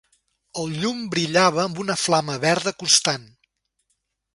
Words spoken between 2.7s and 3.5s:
constant.